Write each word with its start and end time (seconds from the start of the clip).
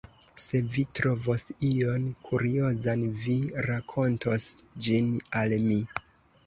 Se 0.43 0.61
vi 0.77 0.85
trovos 0.99 1.45
ion 1.67 2.09
kuriozan, 2.29 3.07
vi 3.27 3.39
rakontos 3.69 4.51
ĝin 4.89 5.15
al 5.45 5.57
mi. 5.71 5.81